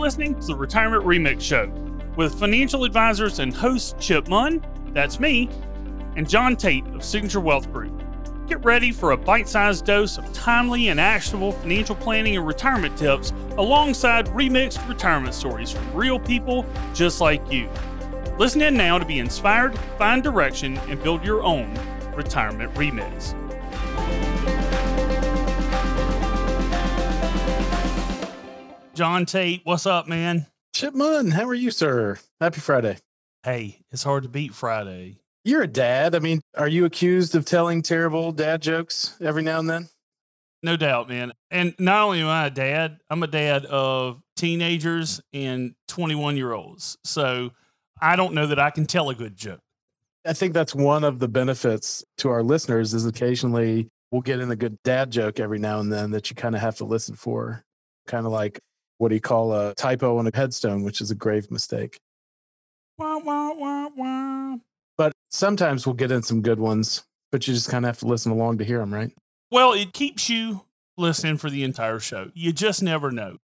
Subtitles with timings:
[0.00, 1.70] listening to the Retirement Remix Show
[2.16, 4.64] with financial advisors and host Chip Munn,
[4.94, 5.50] that's me,
[6.16, 7.92] and John Tate of Signature Wealth Group.
[8.48, 12.96] Get ready for a bite sized dose of timely and actionable financial planning and retirement
[12.96, 16.64] tips alongside remixed retirement stories from real people
[16.94, 17.68] just like you.
[18.38, 21.78] Listen in now to be inspired, find direction, and build your own
[22.16, 23.36] retirement remix.
[29.00, 30.46] John Tate, what's up, man?
[30.74, 32.18] Chip Munn, how are you, sir?
[32.38, 32.98] Happy Friday.
[33.42, 35.20] Hey, it's hard to beat Friday.
[35.42, 36.14] You're a dad.
[36.14, 39.88] I mean, are you accused of telling terrible dad jokes every now and then?
[40.62, 41.32] No doubt, man.
[41.50, 46.52] And not only am I a dad, I'm a dad of teenagers and 21 year
[46.52, 46.98] olds.
[47.02, 47.52] So
[48.02, 49.60] I don't know that I can tell a good joke.
[50.26, 54.50] I think that's one of the benefits to our listeners is occasionally we'll get in
[54.50, 57.16] a good dad joke every now and then that you kind of have to listen
[57.16, 57.64] for.
[58.06, 58.60] Kind of like
[59.00, 61.98] what do you call a typo on a headstone, which is a grave mistake.
[62.98, 64.56] Wah, wah, wah, wah.
[64.98, 68.06] But sometimes we'll get in some good ones, but you just kind of have to
[68.06, 69.10] listen along to hear them, right?
[69.50, 70.66] Well, it keeps you
[70.98, 72.30] listening for the entire show.
[72.34, 73.38] You just never know.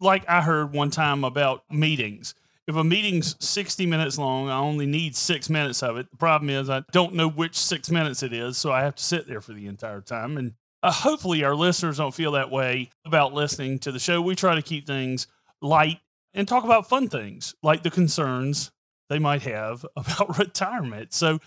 [0.00, 2.34] Like I heard one time about meetings.
[2.66, 6.10] If a meeting's 60 minutes long, I only need six minutes of it.
[6.10, 9.04] The problem is I don't know which six minutes it is, so I have to
[9.04, 10.36] sit there for the entire time.
[10.36, 14.20] And uh, hopefully, our listeners don't feel that way about listening to the show.
[14.20, 15.26] We try to keep things
[15.62, 15.98] light
[16.34, 18.70] and talk about fun things like the concerns
[19.08, 21.12] they might have about retirement.
[21.12, 21.38] So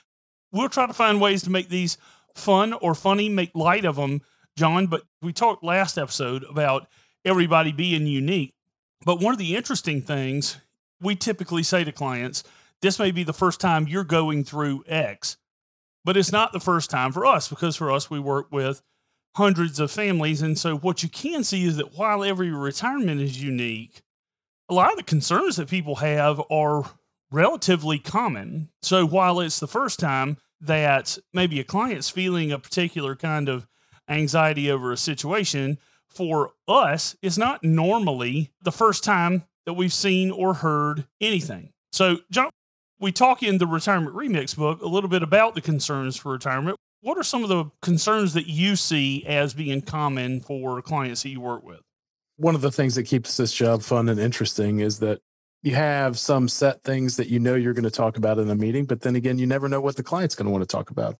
[0.51, 1.97] we'll try to find ways to make these
[2.35, 4.21] fun or funny, make light of them,
[4.57, 4.87] John.
[4.87, 6.87] But we talked last episode about
[7.25, 8.53] everybody being unique.
[9.05, 10.57] But one of the interesting things
[11.01, 12.43] we typically say to clients,
[12.81, 15.37] this may be the first time you're going through X,
[16.03, 18.81] but it's not the first time for us because for us, we work with
[19.35, 20.41] hundreds of families.
[20.41, 24.01] And so what you can see is that while every retirement is unique,
[24.69, 26.83] a lot of the concerns that people have are
[27.31, 28.69] relatively common.
[28.81, 33.67] So while it's the first time that maybe a client's feeling a particular kind of
[34.09, 35.77] anxiety over a situation,
[36.09, 41.71] for us, it's not normally the first time that we've seen or heard anything.
[41.91, 42.49] So, John,
[42.99, 46.77] we talk in the Retirement Remix book a little bit about the concerns for retirement.
[47.01, 51.29] What are some of the concerns that you see as being common for clients that
[51.29, 51.79] you work with?
[52.35, 55.21] One of the things that keeps this job fun and interesting is that
[55.61, 58.55] you have some set things that you know you're going to talk about in a
[58.55, 60.89] meeting, but then again, you never know what the client's going to want to talk
[60.89, 61.15] about.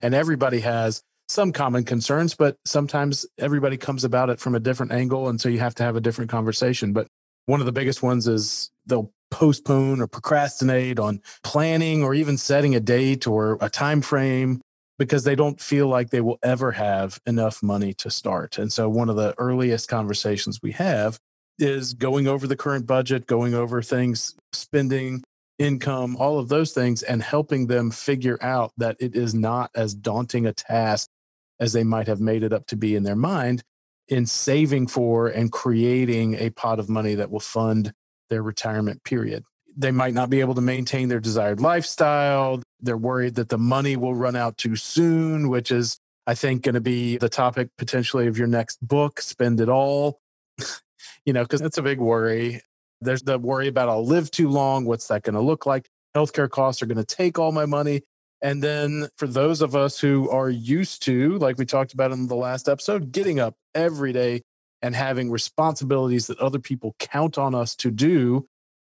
[0.00, 4.92] And everybody has some common concerns, but sometimes everybody comes about it from a different
[4.92, 5.28] angle.
[5.28, 6.92] And so you have to have a different conversation.
[6.92, 7.06] But
[7.46, 12.74] one of the biggest ones is they'll postpone or procrastinate on planning or even setting
[12.74, 14.60] a date or a time frame
[14.98, 18.58] because they don't feel like they will ever have enough money to start.
[18.58, 21.18] And so one of the earliest conversations we have
[21.58, 25.22] is going over the current budget, going over things, spending,
[25.58, 29.94] income, all of those things, and helping them figure out that it is not as
[29.94, 31.08] daunting a task
[31.60, 33.62] as they might have made it up to be in their mind
[34.08, 37.92] in saving for and creating a pot of money that will fund
[38.30, 39.44] their retirement period.
[39.76, 42.62] They might not be able to maintain their desired lifestyle.
[42.80, 46.74] They're worried that the money will run out too soon, which is, I think, going
[46.74, 50.20] to be the topic potentially of your next book, Spend It All.
[51.24, 52.60] you know, because that's a big worry.
[53.00, 54.84] There's the worry about I'll live too long.
[54.84, 55.88] What's that going to look like?
[56.16, 58.02] Healthcare costs are going to take all my money.
[58.42, 62.26] And then for those of us who are used to, like we talked about in
[62.26, 64.42] the last episode, getting up every day
[64.82, 68.46] and having responsibilities that other people count on us to do,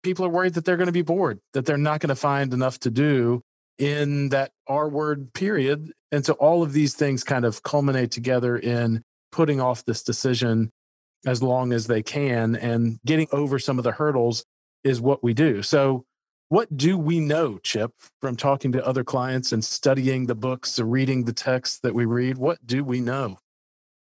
[0.05, 2.53] people are worried that they're going to be bored, that they're not going to find
[2.53, 3.41] enough to do
[3.79, 5.91] in that R word period.
[6.11, 9.01] And so all of these things kind of culminate together in
[9.31, 10.69] putting off this decision
[11.25, 14.45] as long as they can and getting over some of the hurdles
[14.83, 15.63] is what we do.
[15.63, 16.05] So
[16.49, 17.91] what do we know, Chip,
[18.21, 22.05] from talking to other clients and studying the books, or reading the texts that we
[22.05, 22.37] read?
[22.37, 23.39] What do we know?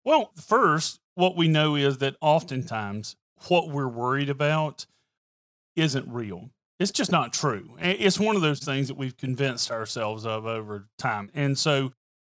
[0.04, 3.16] Well, first, what we know is that oftentimes
[3.48, 4.84] what we're worried about
[5.76, 6.50] isn't real.
[6.80, 7.76] It's just not true.
[7.80, 11.30] It's one of those things that we've convinced ourselves of over time.
[11.34, 11.92] And so,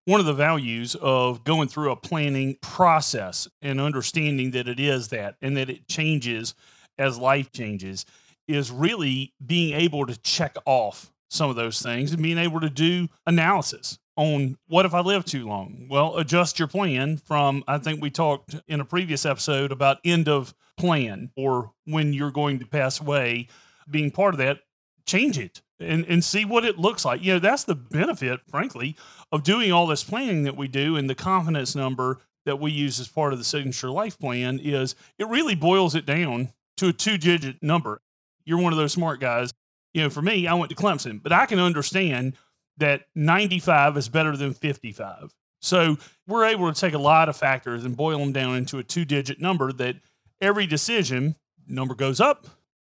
[0.05, 5.09] one of the values of going through a planning process and understanding that it is
[5.09, 6.55] that and that it changes
[6.97, 8.05] as life changes
[8.47, 12.71] is really being able to check off some of those things and being able to
[12.71, 15.87] do analysis on what if I live too long?
[15.91, 20.29] Well, adjust your plan from, I think we talked in a previous episode about end
[20.29, 23.49] of plan or when you're going to pass away,
[23.91, 24.61] being part of that,
[25.07, 27.23] change it and, and see what it looks like.
[27.23, 28.97] You know, that's the benefit, frankly,
[29.31, 32.99] of doing all this planning that we do and the confidence number that we use
[33.01, 36.93] as part of the signature life plan is it really boils it down to a
[36.93, 38.01] two digit number.
[38.45, 39.53] You're one of those smart guys.
[39.93, 42.37] You know, for me, I went to Clemson, but I can understand
[42.79, 45.35] that 95 is better than 55.
[45.61, 45.97] So
[46.27, 49.05] we're able to take a lot of factors and boil them down into a two
[49.05, 49.97] digit number that
[50.41, 51.37] every decision,
[51.67, 52.47] number goes up,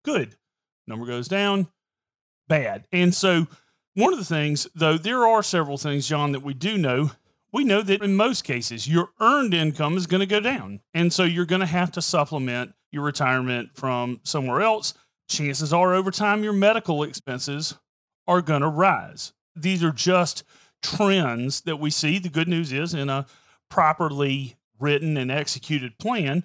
[0.05, 0.37] good.
[0.87, 1.69] Number goes down,
[2.49, 2.87] bad.
[2.93, 3.47] And so
[3.95, 7.11] one of the things, though, there are several things, John, that we do know.
[7.53, 10.81] We know that in most cases, your earned income is going to go down.
[10.95, 14.95] And so you're going to have to supplement your retirement from somewhere else.
[15.29, 17.79] Chances are, over time, your medical expenses
[18.27, 19.35] are going to rise.
[19.55, 20.45] These are just
[20.83, 22.19] trends that we see.
[22.19, 23.27] The good news is, in a
[23.71, 26.45] properly written and executed plan,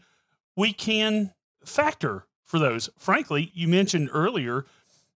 [0.56, 1.33] we can
[1.65, 2.89] factor for those.
[2.98, 4.65] Frankly, you mentioned earlier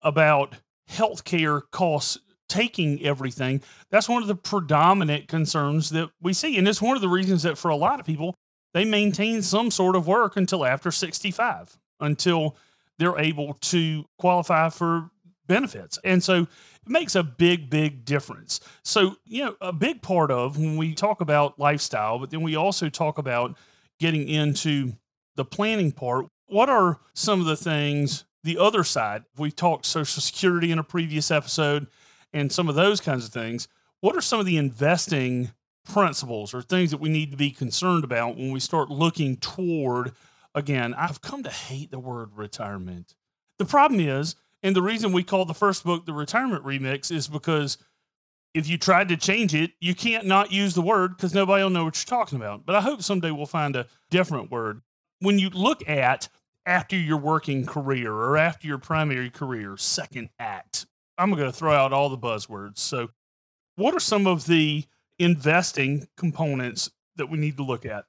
[0.03, 0.57] about
[0.91, 3.63] healthcare costs taking everything.
[3.91, 6.59] That's one of the predominant concerns that we see.
[6.59, 8.35] And it's one of the reasons that for a lot of people,
[8.75, 12.57] they maintain some sort of work until after 65, until
[12.99, 15.11] they're able to qualify for
[15.47, 15.99] benefits.
[16.05, 16.49] And so
[16.87, 18.61] makes a big, big difference.
[18.83, 22.57] So, you know, a big part of when we talk about lifestyle, but then we
[22.57, 23.57] also talk about
[23.99, 24.93] getting into
[25.37, 29.25] the planning part, what are some of the things the other side?
[29.37, 31.87] We've talked Social Security in a previous episode
[32.33, 33.69] and some of those kinds of things.
[34.01, 35.53] What are some of the investing
[35.85, 40.13] principles or things that we need to be concerned about when we start looking toward?
[40.55, 43.15] Again, I've come to hate the word retirement.
[43.59, 47.29] The problem is, and the reason we call the first book the Retirement Remix is
[47.29, 47.79] because
[48.55, 51.71] if you tried to change it, you can't not use the word because nobody will
[51.71, 52.67] know what you're talking about.
[52.67, 54.83] But I hope someday we'll find a different word.
[55.21, 56.29] When you look at
[56.67, 60.87] after your working career or after your primary career, second act,
[61.17, 62.79] I'm going to throw out all the buzzwords.
[62.79, 63.11] So,
[63.77, 64.85] what are some of the
[65.19, 68.05] investing components that we need to look at?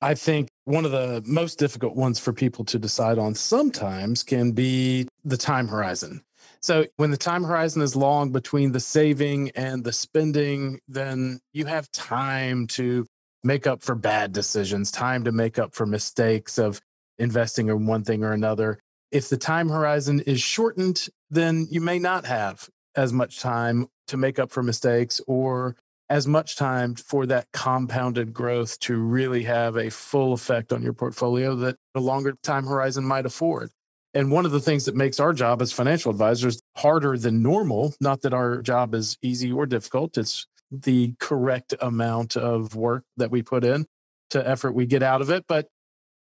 [0.00, 4.52] I think one of the most difficult ones for people to decide on sometimes can
[4.52, 6.22] be the time horizon.
[6.60, 11.66] So, when the time horizon is long between the saving and the spending, then you
[11.66, 13.06] have time to
[13.44, 16.80] make up for bad decisions, time to make up for mistakes of
[17.18, 18.78] investing in one thing or another.
[19.10, 24.16] If the time horizon is shortened, then you may not have as much time to
[24.16, 25.76] make up for mistakes or
[26.10, 30.94] as much time for that compounded growth to really have a full effect on your
[30.94, 33.70] portfolio that a longer time horizon might afford.
[34.14, 37.94] And one of the things that makes our job as financial advisors harder than normal,
[38.00, 43.30] not that our job is easy or difficult, it's the correct amount of work that
[43.30, 43.86] we put in
[44.30, 45.44] to effort we get out of it.
[45.46, 45.68] But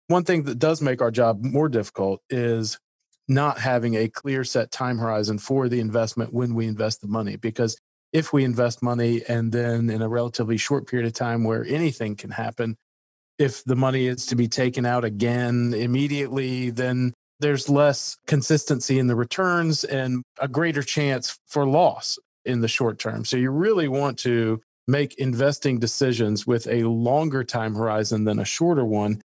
[0.07, 2.77] one thing that does make our job more difficult is
[3.27, 7.37] not having a clear set time horizon for the investment when we invest the money.
[7.37, 7.77] Because
[8.11, 12.15] if we invest money and then in a relatively short period of time where anything
[12.15, 12.75] can happen,
[13.39, 19.07] if the money is to be taken out again immediately, then there's less consistency in
[19.07, 23.25] the returns and a greater chance for loss in the short term.
[23.25, 28.45] So you really want to make investing decisions with a longer time horizon than a
[28.45, 29.21] shorter one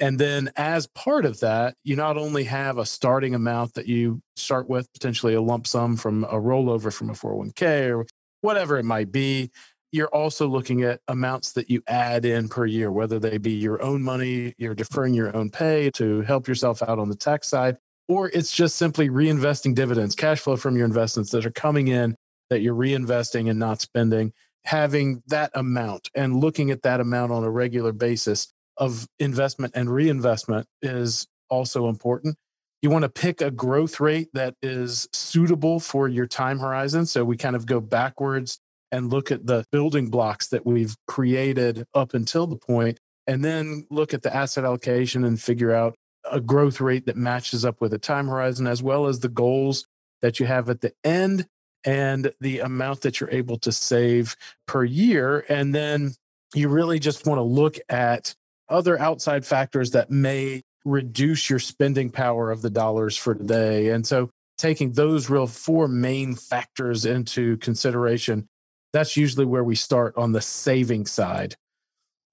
[0.00, 4.22] and then, as part of that, you not only have a starting amount that you
[4.34, 8.06] start with, potentially a lump sum from a rollover from a 401k or
[8.40, 9.50] whatever it might be,
[9.92, 13.82] you're also looking at amounts that you add in per year, whether they be your
[13.82, 17.76] own money, you're deferring your own pay to help yourself out on the tax side,
[18.08, 22.16] or it's just simply reinvesting dividends, cash flow from your investments that are coming in
[22.50, 24.32] that you're reinvesting and not spending.
[24.64, 29.90] Having that amount and looking at that amount on a regular basis of investment and
[29.90, 32.36] reinvestment is also important.
[32.82, 37.06] You want to pick a growth rate that is suitable for your time horizon.
[37.06, 38.58] So we kind of go backwards
[38.92, 43.86] and look at the building blocks that we've created up until the point, and then
[43.90, 45.94] look at the asset allocation and figure out
[46.30, 49.86] a growth rate that matches up with a time horizon, as well as the goals
[50.22, 51.46] that you have at the end
[51.84, 55.44] and the amount that you're able to save per year.
[55.48, 56.12] And then
[56.54, 58.34] you really just want to look at
[58.68, 63.90] other outside factors that may reduce your spending power of the dollars for today.
[63.90, 68.46] And so taking those real four main factors into consideration,
[68.92, 71.56] that's usually where we start on the saving side.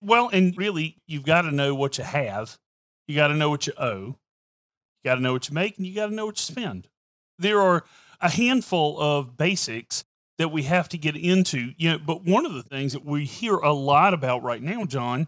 [0.01, 2.57] Well, and really, you've got to know what you have,
[3.07, 4.15] you got to know what you owe, you
[5.05, 6.87] got to know what you make, and you got to know what you spend.
[7.39, 7.83] There are
[8.21, 10.03] a handful of basics
[10.37, 13.25] that we have to get into, you know, but one of the things that we
[13.25, 15.27] hear a lot about right now, John,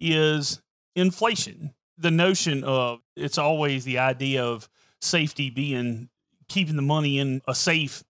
[0.00, 0.60] is
[0.96, 1.74] inflation.
[1.96, 4.68] The notion of it's always the idea of
[5.00, 6.08] safety being
[6.48, 8.02] keeping the money in a safe.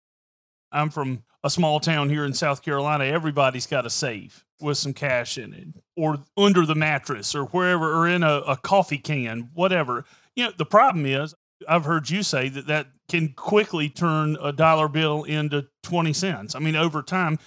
[0.71, 3.05] I'm from a small town here in South Carolina.
[3.05, 7.95] Everybody's got a safe with some cash in it, or under the mattress, or wherever,
[7.95, 10.03] or in a, a coffee can, whatever.
[10.35, 11.33] You know, the problem is,
[11.67, 16.53] I've heard you say that that can quickly turn a dollar bill into 20 cents.
[16.53, 17.39] I mean, over time,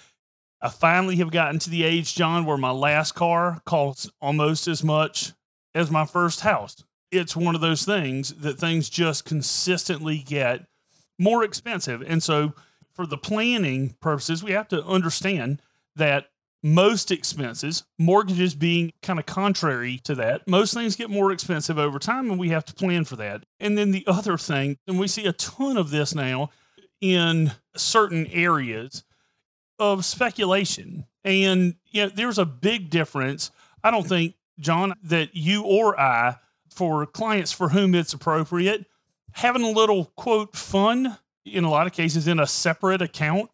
[0.63, 4.83] I finally have gotten to the age, John, where my last car costs almost as
[4.83, 5.33] much
[5.75, 6.83] as my first house.
[7.13, 10.65] It's one of those things that things just consistently get
[11.19, 12.03] more expensive.
[12.07, 12.55] And so,
[12.93, 15.63] for the planning purposes, we have to understand
[15.97, 16.27] that
[16.63, 21.99] most expenses, mortgages being kind of contrary to that, most things get more expensive over
[21.99, 23.45] time and we have to plan for that.
[23.59, 26.51] And then the other thing, and we see a ton of this now
[27.01, 29.05] in certain areas
[29.79, 31.07] of speculation.
[31.25, 33.51] And you know, there's a big difference.
[33.83, 36.37] I don't think, John, that you or I,
[36.71, 38.85] for clients for whom it's appropriate,
[39.33, 43.51] having a little quote fun in a lot of cases in a separate account.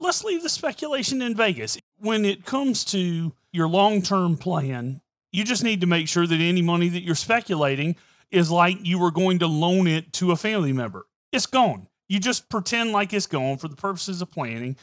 [0.00, 1.78] Let's leave the speculation in Vegas.
[1.98, 5.00] When it comes to your long term plan,
[5.32, 7.96] you just need to make sure that any money that you're speculating
[8.30, 11.06] is like you were going to loan it to a family member.
[11.32, 11.88] It's gone.
[12.08, 14.76] You just pretend like it's gone for the purposes of planning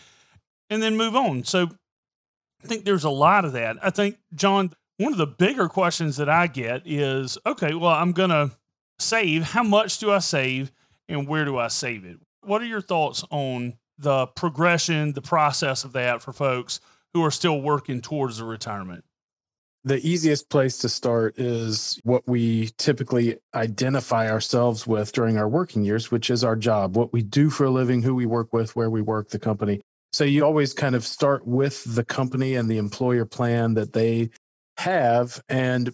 [0.70, 1.44] and then move on.
[1.44, 1.68] So
[2.64, 3.78] I think there's a lot of that.
[3.82, 8.12] I think, John, one of the bigger questions that I get is okay, well, I'm
[8.12, 8.52] going to
[8.98, 9.44] save.
[9.44, 10.72] How much do I save
[11.10, 12.18] and where do I save it?
[12.44, 16.80] What are your thoughts on the progression, the process of that for folks
[17.14, 19.04] who are still working towards a retirement?
[19.84, 25.84] The easiest place to start is what we typically identify ourselves with during our working
[25.84, 28.76] years, which is our job, what we do for a living, who we work with,
[28.76, 29.82] where we work, the company.
[30.12, 34.32] So you always kind of start with the company and the employer plan that they
[34.78, 35.94] have and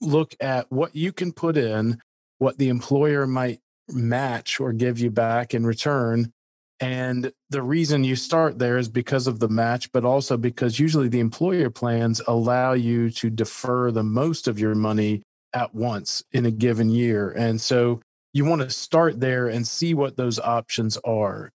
[0.00, 2.00] look at what you can put in,
[2.38, 3.60] what the employer might
[3.92, 6.32] match or give you back in return.
[6.80, 11.08] And the reason you start there is because of the match, but also because usually
[11.08, 16.46] the employer plans allow you to defer the most of your money at once in
[16.46, 17.30] a given year.
[17.32, 18.00] And so
[18.32, 21.50] you want to start there and see what those options are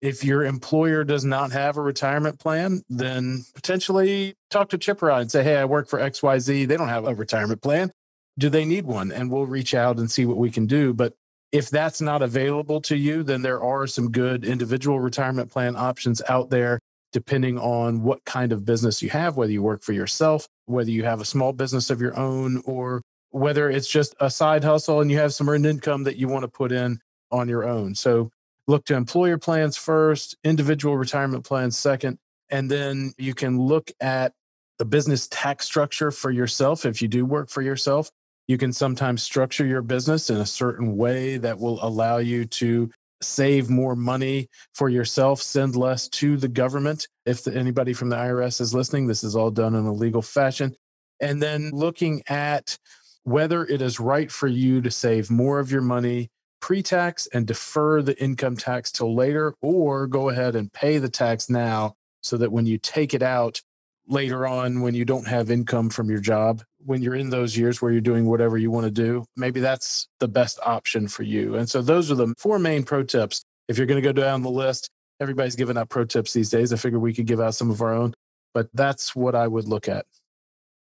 [0.00, 5.10] if your employer does not have a retirement plan, then potentially talk to Chip or
[5.10, 6.66] I and say, Hey, I work for XYZ.
[6.66, 7.92] They don't have a retirement plan.
[8.38, 9.12] Do they need one?
[9.12, 10.94] And we'll reach out and see what we can do.
[10.94, 11.14] But
[11.52, 16.22] if that's not available to you, then there are some good individual retirement plan options
[16.28, 16.78] out there,
[17.12, 21.04] depending on what kind of business you have, whether you work for yourself, whether you
[21.04, 25.10] have a small business of your own, or whether it's just a side hustle and
[25.10, 27.94] you have some earned income that you want to put in on your own.
[27.94, 28.30] So
[28.66, 34.32] look to employer plans first, individual retirement plans second, and then you can look at
[34.78, 36.86] the business tax structure for yourself.
[36.86, 38.10] If you do work for yourself,
[38.50, 42.90] you can sometimes structure your business in a certain way that will allow you to
[43.22, 47.06] save more money for yourself, send less to the government.
[47.24, 50.74] If anybody from the IRS is listening, this is all done in a legal fashion.
[51.20, 52.76] And then looking at
[53.22, 56.28] whether it is right for you to save more of your money
[56.60, 61.08] pre tax and defer the income tax till later, or go ahead and pay the
[61.08, 63.62] tax now so that when you take it out
[64.08, 67.80] later on, when you don't have income from your job, when you're in those years
[67.80, 71.56] where you're doing whatever you want to do, maybe that's the best option for you.
[71.56, 73.42] And so those are the four main pro tips.
[73.68, 76.72] If you're going to go down the list, everybody's giving out pro tips these days.
[76.72, 78.14] I figure we could give out some of our own,
[78.54, 80.06] but that's what I would look at.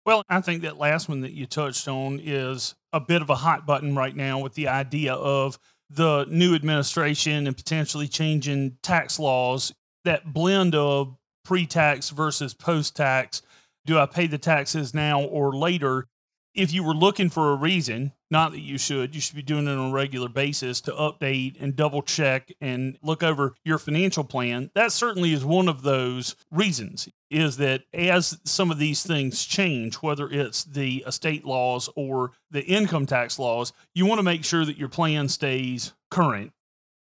[0.05, 3.35] Well, I think that last one that you touched on is a bit of a
[3.35, 5.59] hot button right now with the idea of
[5.91, 9.73] the new administration and potentially changing tax laws.
[10.05, 13.43] That blend of pre tax versus post tax.
[13.87, 16.07] Do I pay the taxes now or later?
[16.57, 19.69] if you were looking for a reason, not that you should, you should be doing
[19.69, 24.25] it on a regular basis to update and double check and look over your financial
[24.25, 24.71] plan.
[24.75, 29.97] That certainly is one of those reasons is that as some of these things change,
[29.97, 34.64] whether it's the estate laws or the income tax laws, you want to make sure
[34.64, 36.52] that your plan stays current.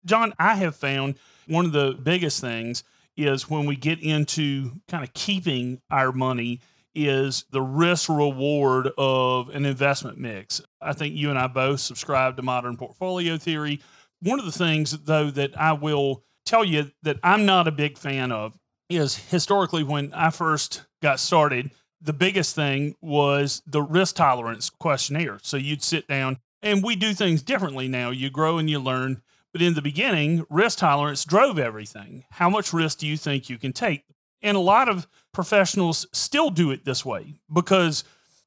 [0.04, 1.16] John, I have found
[1.48, 2.84] one of the biggest things
[3.16, 6.60] is when we get into kind of keeping our money
[6.94, 10.60] is the risk reward of an investment mix.
[10.80, 13.80] I think you and I both subscribe to modern portfolio theory.
[14.20, 17.96] One of the things, though, that I will tell you that I'm not a big
[17.96, 21.70] fan of is historically when I first got started,
[22.00, 25.38] the biggest thing was the risk tolerance questionnaire.
[25.42, 28.10] So you'd sit down, and we do things differently now.
[28.10, 29.22] You grow and you learn.
[29.52, 32.24] But in the beginning, risk tolerance drove everything.
[32.30, 34.04] How much risk do you think you can take?
[34.42, 38.04] And a lot of professionals still do it this way because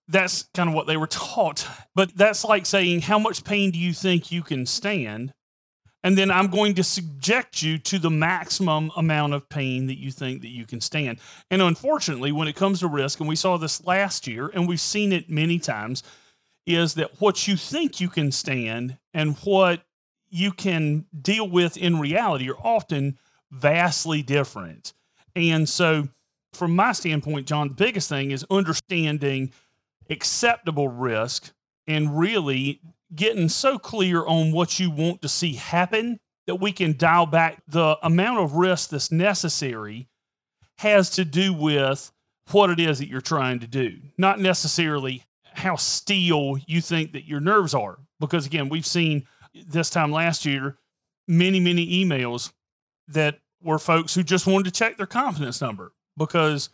[0.07, 1.67] that's kind of what they were taught.
[1.95, 5.33] But that's like saying, How much pain do you think you can stand?
[6.05, 10.11] And then I'm going to subject you to the maximum amount of pain that you
[10.11, 11.19] think that you can stand.
[11.49, 14.81] And unfortunately, when it comes to risk, and we saw this last year and we've
[14.81, 16.03] seen it many times,
[16.65, 19.83] is that what you think you can stand and what
[20.29, 23.17] you can deal with in reality are often
[23.51, 24.93] vastly different.
[25.35, 26.09] And so,
[26.55, 29.51] from my standpoint, John, the biggest thing is understanding
[30.09, 31.51] acceptable risk
[31.87, 32.81] and really
[33.15, 37.61] getting so clear on what you want to see happen that we can dial back
[37.67, 40.07] the amount of risk that's necessary
[40.77, 42.11] has to do with
[42.51, 47.25] what it is that you're trying to do, not necessarily how steel you think that
[47.25, 47.99] your nerves are.
[48.19, 50.77] Because again, we've seen this time last year
[51.27, 52.51] many, many emails
[53.07, 56.69] that were folks who just wanted to check their confidence number because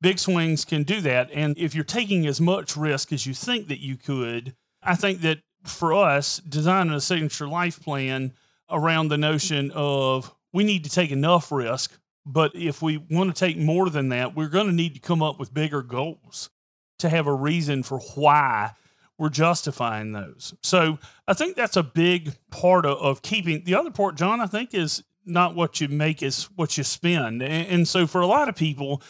[0.00, 1.30] big swings can do that.
[1.32, 5.20] And if you're taking as much risk as you think that you could, I think
[5.20, 8.32] that for us, designing a signature life plan
[8.70, 13.38] around the notion of we need to take enough risk, but if we want to
[13.38, 16.50] take more than that, we're going to need to come up with bigger goals
[16.98, 18.72] to have a reason for why
[19.18, 20.54] we're justifying those.
[20.62, 24.46] So I think that's a big part of, of keeping the other part, John, I
[24.46, 27.42] think is not what you make is what you spend.
[27.42, 29.02] And, and so for a lot of people,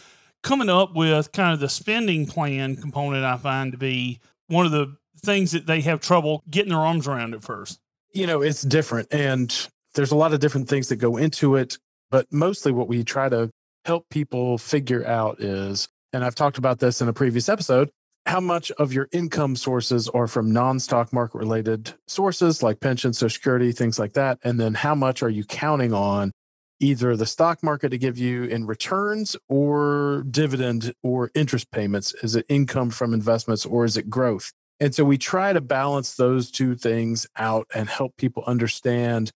[0.42, 4.72] coming up with kind of the spending plan component, I find to be one of
[4.72, 7.80] the things that they have trouble getting their arms around at first.
[8.12, 9.08] You know, it's different.
[9.12, 11.78] And there's a lot of different things that go into it.
[12.10, 13.50] But mostly what we try to
[13.84, 17.90] help people figure out is, and I've talked about this in a previous episode,
[18.26, 23.34] how much of your income sources are from non-stock market related sources like pension, social
[23.34, 24.38] security, things like that.
[24.44, 26.32] And then how much are you counting on
[26.78, 32.14] either the stock market to give you in returns or dividend or interest payments?
[32.22, 34.52] Is it income from investments or is it growth?
[34.80, 39.30] And so we try to balance those two things out and help people understand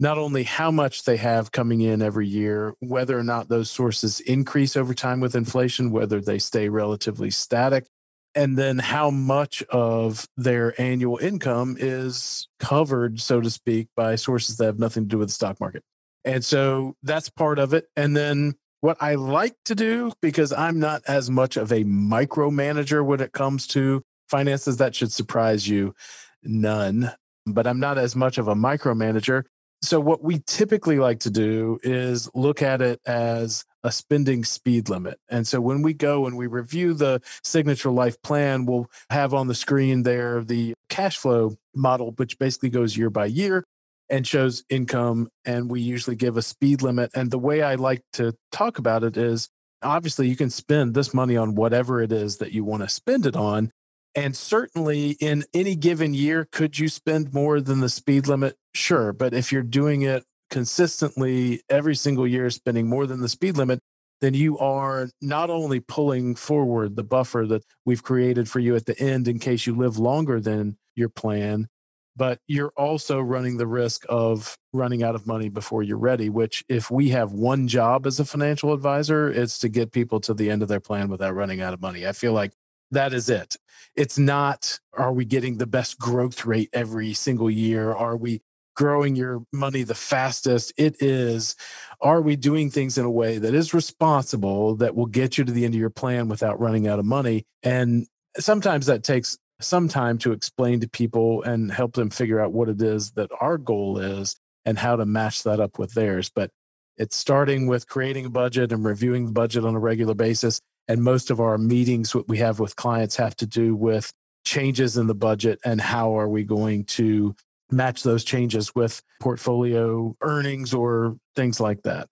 [0.00, 4.20] not only how much they have coming in every year, whether or not those sources
[4.20, 7.86] increase over time with inflation, whether they stay relatively static,
[8.34, 14.56] and then how much of their annual income is covered, so to speak, by sources
[14.56, 15.82] that have nothing to do with the stock market.
[16.24, 17.86] And so that's part of it.
[17.96, 23.04] And then what I like to do, because I'm not as much of a micromanager
[23.04, 25.94] when it comes to finances that should surprise you
[26.42, 27.10] none
[27.46, 29.44] but i'm not as much of a micromanager
[29.82, 34.88] so what we typically like to do is look at it as a spending speed
[34.88, 39.32] limit and so when we go and we review the signature life plan we'll have
[39.32, 43.62] on the screen there the cash flow model which basically goes year by year
[44.10, 48.00] and shows income and we usually give a speed limit and the way i like
[48.12, 49.48] to talk about it is
[49.82, 53.26] obviously you can spend this money on whatever it is that you want to spend
[53.26, 53.70] it on
[54.14, 58.56] and certainly in any given year, could you spend more than the speed limit?
[58.72, 59.12] Sure.
[59.12, 63.80] But if you're doing it consistently every single year, spending more than the speed limit,
[64.20, 68.86] then you are not only pulling forward the buffer that we've created for you at
[68.86, 71.66] the end in case you live longer than your plan,
[72.14, 76.28] but you're also running the risk of running out of money before you're ready.
[76.28, 80.34] Which, if we have one job as a financial advisor, it's to get people to
[80.34, 82.06] the end of their plan without running out of money.
[82.06, 82.52] I feel like
[82.92, 83.56] that is it.
[83.96, 87.92] It's not, are we getting the best growth rate every single year?
[87.92, 88.40] Are we
[88.74, 90.72] growing your money the fastest?
[90.76, 91.56] It is,
[92.00, 95.52] are we doing things in a way that is responsible that will get you to
[95.52, 97.44] the end of your plan without running out of money?
[97.62, 98.06] And
[98.38, 102.68] sometimes that takes some time to explain to people and help them figure out what
[102.68, 106.30] it is that our goal is and how to match that up with theirs.
[106.34, 106.50] But
[106.96, 111.02] it's starting with creating a budget and reviewing the budget on a regular basis and
[111.02, 114.12] most of our meetings what we have with clients have to do with
[114.44, 117.34] changes in the budget and how are we going to
[117.70, 122.08] match those changes with portfolio earnings or things like that.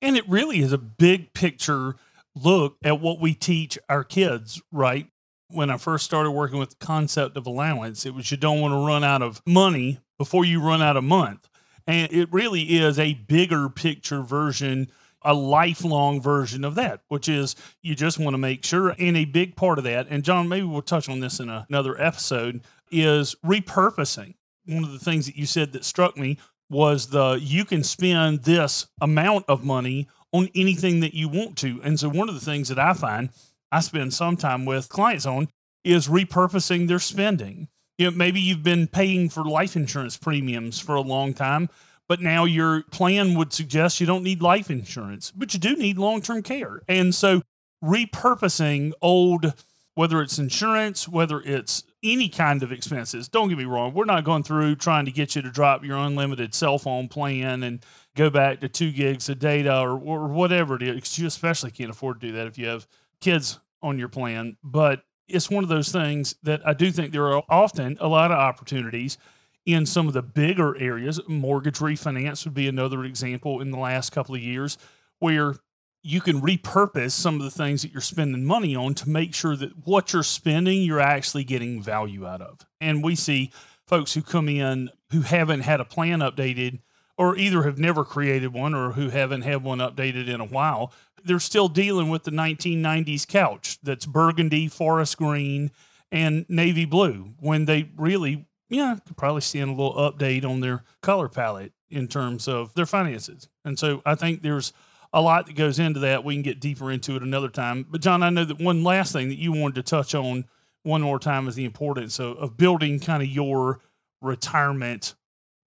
[0.00, 1.96] And it really is a big picture
[2.34, 5.08] look at what we teach our kids, right?
[5.50, 8.72] When I first started working with the concept of allowance, it was you don't want
[8.72, 11.48] to run out of money before you run out of month.
[11.86, 14.88] And it really is a bigger picture version
[15.22, 18.94] a lifelong version of that, which is you just want to make sure.
[18.98, 21.66] And a big part of that, and John, maybe we'll touch on this in a,
[21.68, 24.34] another episode, is repurposing.
[24.68, 26.38] One of the things that you said that struck me
[26.70, 31.80] was the you can spend this amount of money on anything that you want to.
[31.82, 33.30] And so one of the things that I find
[33.72, 35.48] I spend some time with clients on
[35.84, 37.68] is repurposing their spending.
[37.96, 41.68] You know, maybe you've been paying for life insurance premiums for a long time
[42.08, 45.98] but now your plan would suggest you don't need life insurance, but you do need
[45.98, 46.80] long term care.
[46.88, 47.42] And so
[47.84, 49.52] repurposing old,
[49.94, 54.24] whether it's insurance, whether it's any kind of expenses, don't get me wrong, we're not
[54.24, 57.84] going through trying to get you to drop your unlimited cell phone plan and
[58.16, 60.94] go back to two gigs of data or, or whatever it is.
[60.94, 62.86] Because You especially can't afford to do that if you have
[63.20, 64.56] kids on your plan.
[64.62, 68.30] But it's one of those things that I do think there are often a lot
[68.30, 69.18] of opportunities
[69.66, 71.20] in some of the bigger areas.
[71.28, 74.78] Mortgage refinance would be another example in the last couple of years
[75.18, 75.56] where
[76.02, 79.56] you can repurpose some of the things that you're spending money on to make sure
[79.56, 82.60] that what you're spending, you're actually getting value out of.
[82.80, 83.50] And we see
[83.86, 86.80] folks who come in who haven't had a plan updated
[87.16, 90.92] or either have never created one or who haven't had one updated in a while.
[91.24, 95.72] They're still dealing with the 1990s couch that's burgundy, forest green,
[96.12, 100.84] and navy blue when they really, yeah, could probably stand a little update on their
[101.02, 103.48] color palette in terms of their finances.
[103.64, 104.72] And so I think there's
[105.12, 106.24] a lot that goes into that.
[106.24, 107.86] We can get deeper into it another time.
[107.88, 110.44] But John, I know that one last thing that you wanted to touch on
[110.82, 113.80] one more time is the importance of, of building kind of your
[114.20, 115.14] retirement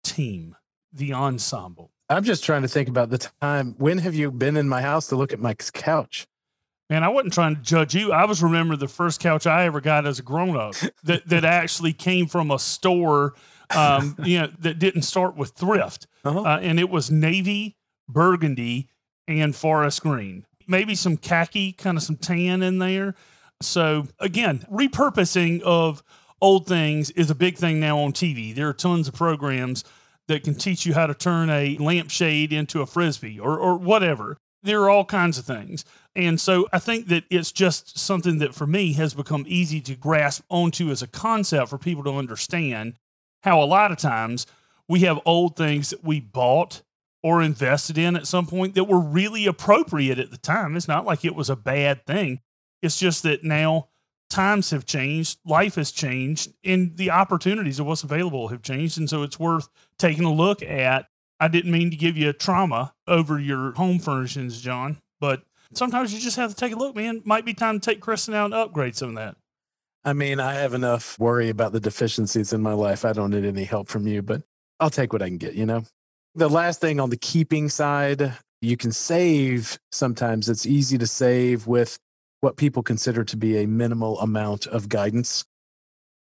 [0.03, 0.57] team,
[0.93, 1.91] the ensemble.
[2.09, 3.75] I'm just trying to think about the time.
[3.79, 6.27] When have you been in my house to look at my couch?
[6.89, 8.13] Man, I wasn't trying to judge you.
[8.13, 10.75] I was remembering the first couch I ever got as a grown up
[11.05, 13.35] that that actually came from a store,
[13.77, 16.41] um, you know, that didn't start with thrift, uh-huh.
[16.41, 17.77] uh, and it was navy,
[18.09, 18.89] burgundy,
[19.39, 20.45] and forest green.
[20.67, 23.15] Maybe some khaki, kind of some tan in there.
[23.63, 26.03] So again, repurposing of
[26.41, 28.55] old things is a big thing now on TV.
[28.55, 29.85] There are tons of programs
[30.29, 34.37] that can teach you how to turn a lampshade into a frisbee or or whatever.
[34.63, 35.85] There are all kinds of things.
[36.15, 39.95] And so I think that it's just something that for me has become easy to
[39.95, 42.95] grasp onto as a concept for people to understand
[43.43, 44.47] how a lot of times
[44.89, 46.83] we have old things that we bought
[47.23, 50.77] or invested in at some point that were really appropriate at the time.
[50.77, 52.41] It's not like it was a bad thing.
[52.83, 53.89] It's just that now
[54.31, 58.97] times have changed, life has changed, and the opportunities of what's available have changed.
[58.97, 61.07] And so it's worth taking a look at.
[61.39, 65.43] I didn't mean to give you a trauma over your home furnishings, John, but
[65.75, 67.23] sometimes you just have to take a look, man.
[67.25, 69.37] Might be time to take Kristen out and upgrade some of that.
[70.05, 73.05] I mean, I have enough worry about the deficiencies in my life.
[73.05, 74.43] I don't need any help from you, but
[74.79, 75.85] I'll take what I can get, you know?
[76.37, 80.49] The last thing on the keeping side, you can save sometimes.
[80.49, 81.99] It's easy to save with
[82.41, 85.45] what people consider to be a minimal amount of guidance.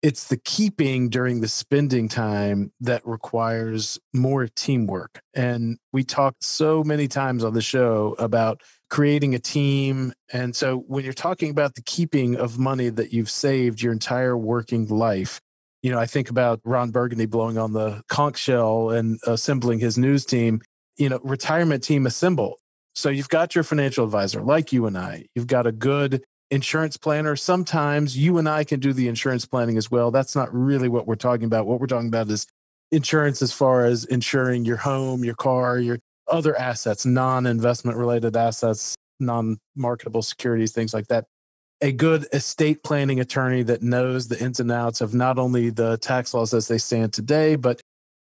[0.02, 5.20] It's the keeping during the spending time that requires more teamwork.
[5.34, 10.14] And we talked so many times on the show about creating a team.
[10.32, 14.38] And so when you're talking about the keeping of money that you've saved your entire
[14.38, 15.42] working life,
[15.82, 19.98] you know, I think about Ron Burgundy blowing on the conch shell and assembling his
[19.98, 20.62] news team,
[20.98, 22.58] you know, retirement team assemble.
[22.96, 25.26] So you've got your financial advisor like you and I.
[25.36, 27.36] You've got a good insurance planner.
[27.36, 30.12] Sometimes you and I can do the insurance planning as well.
[30.12, 31.68] That's not really what we're talking about.
[31.68, 32.48] What we're talking about is
[32.92, 38.36] insurance as far as insuring your home, your car, your other assets, non investment related
[38.36, 41.26] assets, non marketable securities, things like that.
[41.82, 45.98] A good estate planning attorney that knows the ins and outs of not only the
[45.98, 47.82] tax laws as they stand today, but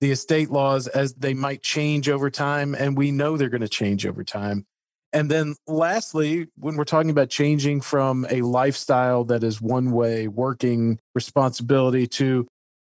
[0.02, 2.76] the estate laws as they might change over time.
[2.76, 4.66] And we know they're going to change over time.
[5.14, 10.28] And then lastly, when we're talking about changing from a lifestyle that is one way
[10.28, 12.46] working responsibility to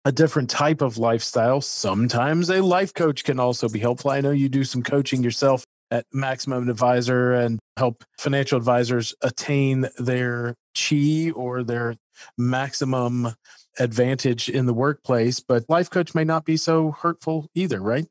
[0.07, 4.11] a different type of lifestyle, sometimes a life coach can also be helpful.
[4.11, 9.87] I know you do some coaching yourself at Maximum Advisor and help financial advisors attain
[9.99, 11.97] their chi or their
[12.39, 13.35] maximum
[13.79, 18.07] advantage in the workplace, but life coach may not be so hurtful either, right?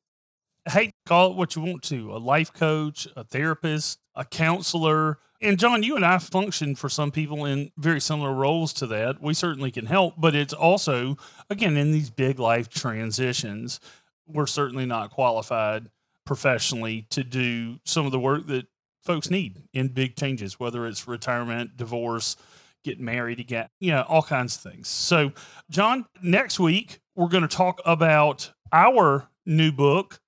[0.70, 5.20] Hey, call it what you want to a life coach, a therapist, a counselor.
[5.42, 9.22] And John, you and I function for some people in very similar roles to that.
[9.22, 11.18] We certainly can help, but it's also,
[11.50, 13.82] again, in these big life transitions,
[14.26, 15.90] we're certainly not qualified
[16.26, 18.68] professionally to do some of the work that
[19.04, 22.38] folks need in big changes, whether it's retirement, divorce,
[22.84, 24.88] getting married again, you know, all kinds of things.
[24.88, 25.32] So,
[25.70, 30.20] John, next week we're going to talk about our new book,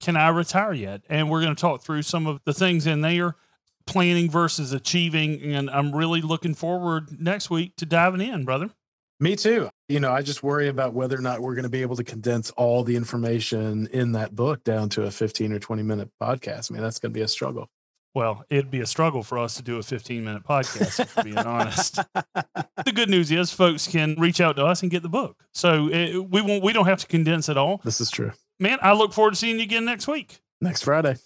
[0.00, 1.02] Can I Retire Yet?
[1.08, 3.36] And we're going to talk through some of the things in there,
[3.86, 5.42] planning versus achieving.
[5.42, 8.70] And I'm really looking forward next week to diving in, brother.
[9.20, 9.70] Me too.
[9.86, 12.04] You know, I just worry about whether or not we're going to be able to
[12.04, 16.70] condense all the information in that book down to a 15 or 20 minute podcast.
[16.70, 17.68] I mean, that's going to be a struggle.
[18.14, 21.24] Well, it'd be a struggle for us to do a 15 minute podcast, if we're
[21.24, 21.98] being honest.
[22.84, 25.42] The good news is, folks can reach out to us and get the book.
[25.54, 27.80] So it, we won't, we don't have to condense it all.
[27.82, 28.32] This is true.
[28.60, 30.40] Man, I look forward to seeing you again next week.
[30.60, 31.16] Next Friday.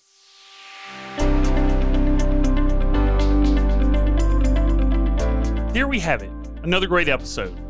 [5.73, 6.31] There we have it.
[6.63, 7.68] Another great episode.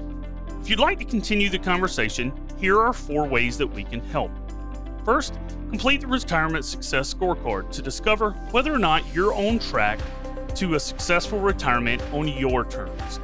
[0.69, 4.31] If you'd like to continue the conversation, here are four ways that we can help.
[5.03, 5.39] First,
[5.71, 9.99] complete the Retirement Success Scorecard to discover whether or not you're on track
[10.57, 13.19] to a successful retirement on your terms.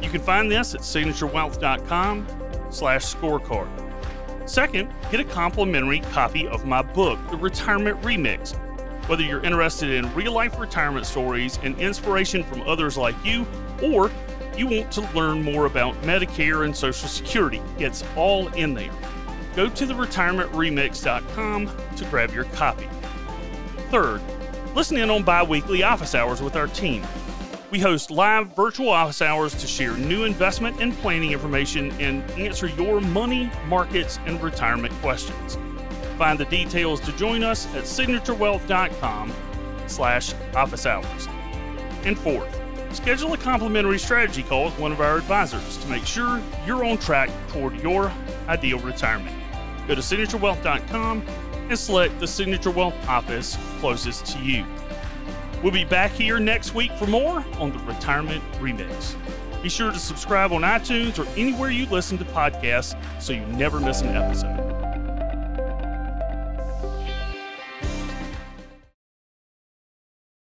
[0.00, 2.26] You can find this at signaturewealth.com
[2.70, 4.48] slash scorecard.
[4.48, 8.56] Second, get a complimentary copy of my book, The Retirement Remix.
[9.10, 13.46] Whether you're interested in real life retirement stories and inspiration from others like you,
[13.82, 14.10] or
[14.58, 18.92] you want to learn more about Medicare and Social Security, it's all in there.
[19.54, 22.88] Go to theretirementremix.com to grab your copy.
[23.90, 24.22] Third,
[24.74, 27.04] listen in on bi weekly office hours with our team.
[27.70, 32.66] We host live virtual office hours to share new investment and planning information and answer
[32.66, 35.56] your money, markets, and retirement questions.
[36.18, 39.32] Find the details to join us at signaturewealth.com
[39.86, 41.28] slash office hours.
[42.04, 42.61] And fourth,
[42.94, 46.98] schedule a complimentary strategy call with one of our advisors to make sure you're on
[46.98, 48.12] track toward your
[48.48, 49.36] ideal retirement.
[49.86, 51.22] Go to signaturewealth.com
[51.68, 54.64] and select the Signature Wealth office closest to you.
[55.62, 59.16] We'll be back here next week for more on the Retirement Remix.
[59.62, 63.78] Be sure to subscribe on iTunes or anywhere you listen to podcasts so you never
[63.78, 64.61] miss an episode.